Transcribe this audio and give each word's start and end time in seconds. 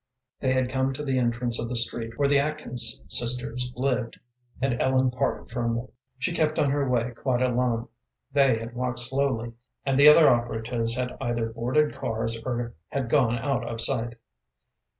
They 0.39 0.53
had 0.53 0.71
come 0.71 0.93
to 0.93 1.05
the 1.05 1.19
entrance 1.19 1.59
of 1.59 1.69
the 1.69 1.75
street 1.75 2.17
where 2.17 2.27
the 2.27 2.39
Atkins 2.39 3.03
sisters 3.07 3.71
lived, 3.75 4.19
and 4.59 4.81
Ellen 4.81 5.11
parted 5.11 5.51
from 5.51 5.73
them. 5.75 5.89
She 6.17 6.33
kept 6.33 6.57
on 6.57 6.71
her 6.71 6.89
way 6.89 7.11
quite 7.11 7.43
alone. 7.43 7.87
They 8.31 8.57
had 8.57 8.73
walked 8.73 8.97
slowly, 8.97 9.53
and 9.85 9.99
the 9.99 10.07
other 10.07 10.27
operatives 10.27 10.95
had 10.95 11.15
either 11.21 11.53
boarded 11.53 11.93
cars 11.93 12.41
or 12.43 12.73
had 12.87 13.11
gone 13.11 13.37
out 13.37 13.63
of 13.67 13.79
sight. 13.79 14.15